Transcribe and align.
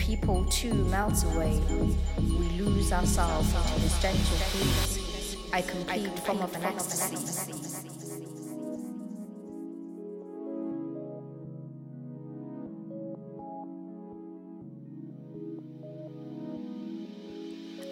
people 0.00 0.44
too 0.46 0.72
melt 0.86 1.22
away. 1.24 1.60
We 2.18 2.48
lose 2.58 2.92
ourselves 2.92 3.52
to 3.52 3.80
this 3.80 4.00
gentle 4.00 4.38
peace. 4.50 5.36
I 5.52 5.60
complete 5.62 6.18
from 6.20 6.40
of 6.40 6.54
an 6.56 6.64
ecstasy. 6.64 7.16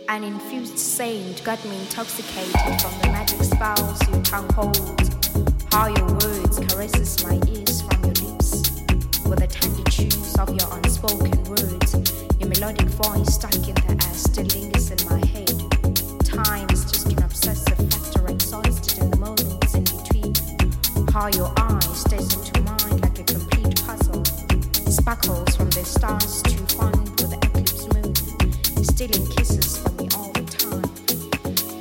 An 0.09 0.25
infused 0.25 0.79
saint 0.79 1.45
got 1.45 1.63
me 1.67 1.79
intoxicated 1.81 2.81
from 2.81 2.99
the 3.03 3.09
magic 3.13 3.43
spells 3.43 4.01
you 4.09 4.23
can 4.23 4.49
hold. 4.55 4.99
How 5.71 5.89
your 5.89 6.11
words 6.11 6.59
caresses 6.59 7.23
my 7.25 7.39
ears 7.47 7.83
from 7.83 8.05
your 8.05 8.18
with 9.29 9.41
the 9.41 9.47
tender 9.47 9.85
tunes 9.91 10.35
of 10.39 10.49
your 10.49 10.69
unspoken 10.79 11.37
words. 11.45 11.93
Your 12.41 12.49
melodic 12.49 12.89
voice 12.97 13.35
stuck 13.35 13.55
in 13.55 13.75
the 13.75 13.93
air 13.93 14.15
still 14.15 14.47
lingers 14.57 14.91
in 14.91 15.01
my 15.09 15.21
head. 15.27 15.53
Time 16.25 16.67
is 16.71 16.85
just 16.91 17.13
an 17.13 17.23
obsessive 17.23 17.77
factor 17.77 18.27
exhausted 18.29 18.99
in 19.03 19.11
the 19.11 19.17
moments 19.19 19.75
in 19.75 19.85
between. 19.85 20.33
How 21.13 21.29
your 21.29 21.53
eye 21.59 21.81
stays 21.93 22.33
into 22.33 22.63
mine 22.63 23.01
like 23.05 23.19
a 23.19 23.25
complete 23.25 23.77
puzzle. 23.85 24.25
Sparkles 24.89 25.57
from 25.57 25.69
the 25.77 25.85
stars 25.85 26.43
to 26.43 26.57
find 26.77 27.09
with 27.21 27.29
the 27.29 27.39
eclipse 27.45 27.85
moon, 27.93 28.15
stealing 28.85 29.27
kisses 29.37 29.77
from 29.77 29.97
me 29.97 30.09
all 30.17 30.33
the 30.33 30.45
time. 30.49 30.89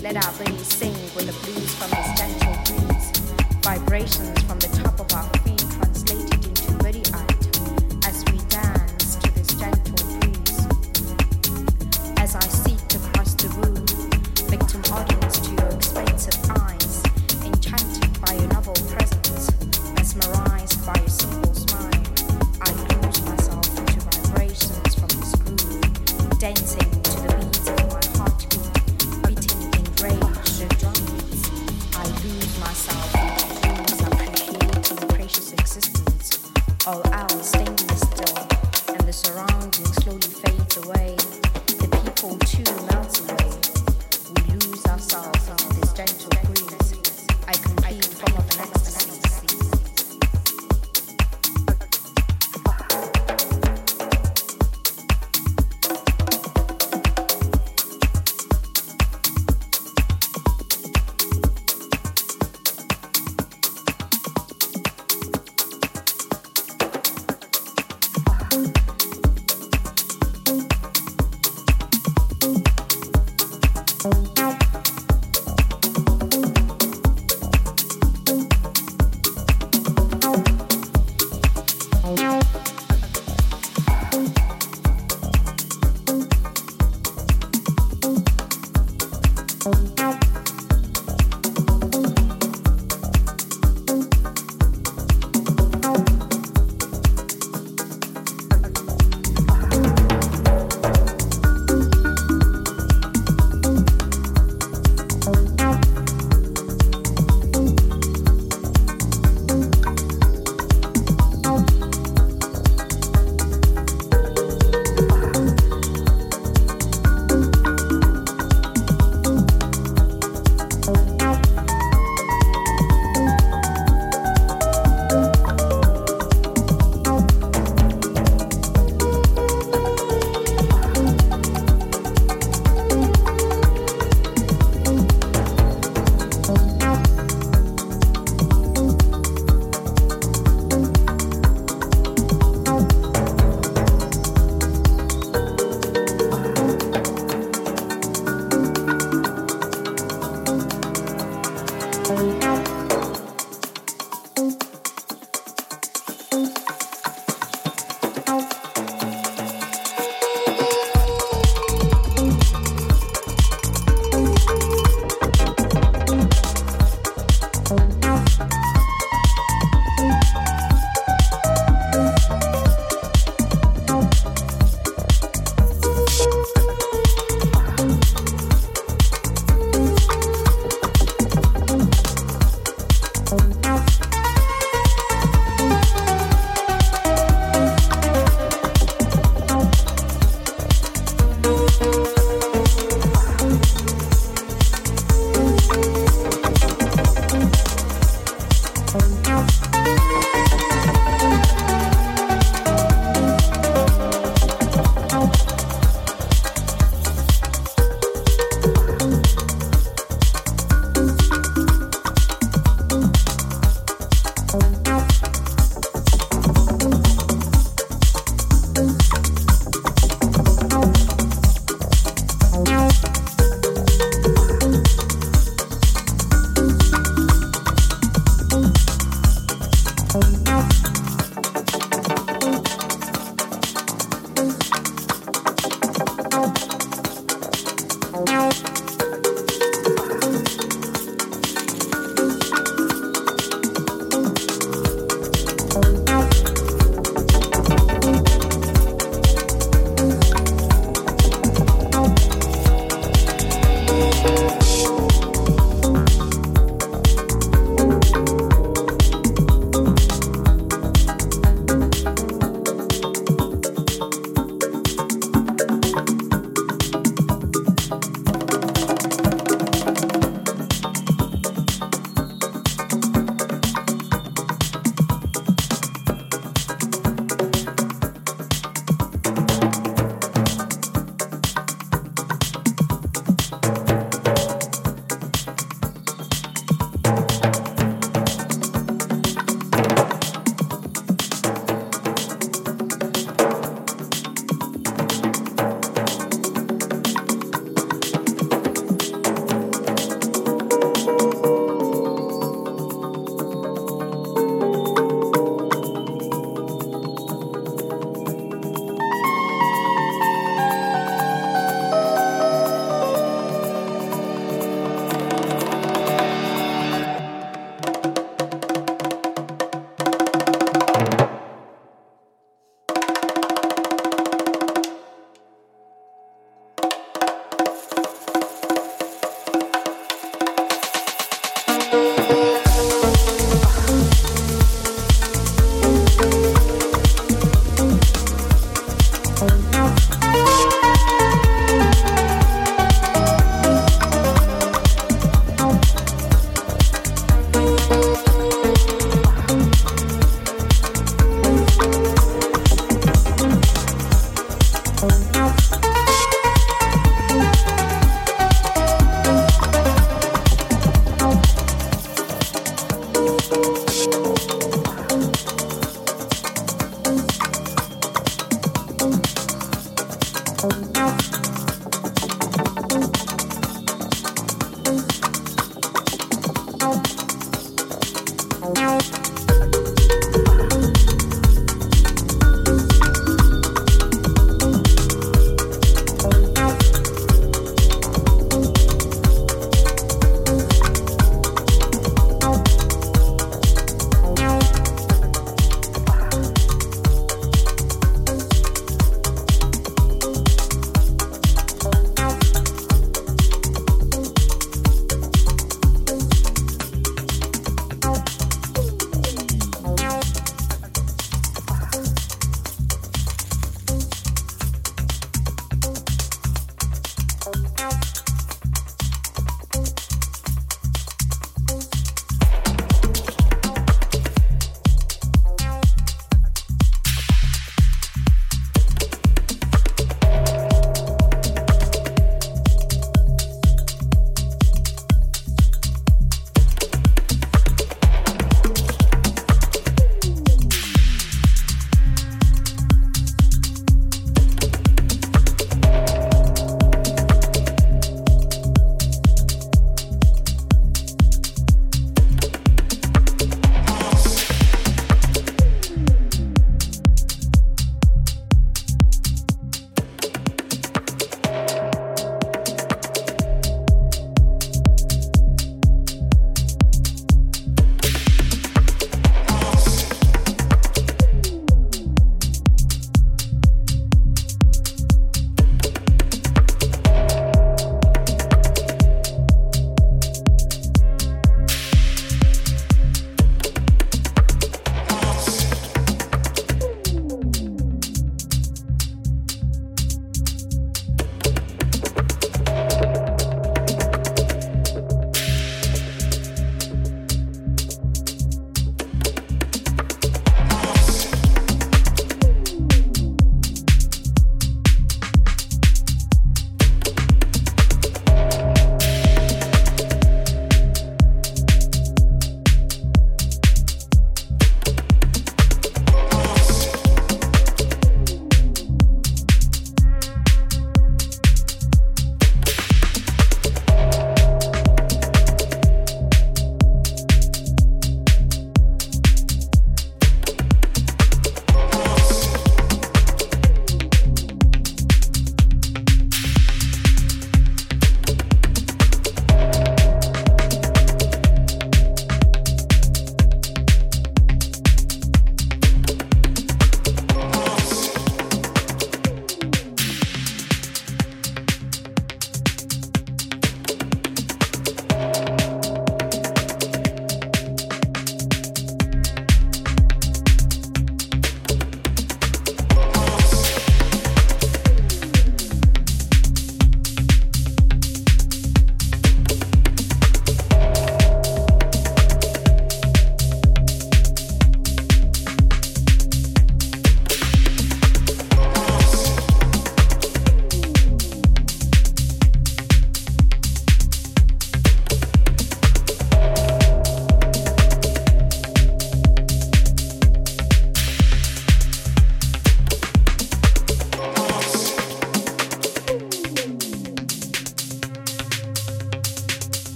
Let 0.00 0.16
our 0.16 0.32
bodies 0.32 0.66
sing 0.72 0.94
with 1.14 1.28
the 1.28 1.36
blues 1.44 1.74
from 1.76 1.90
the 1.92 2.02
gentle 2.16 2.56
breeze. 2.64 3.12
Vibrations 3.60 4.43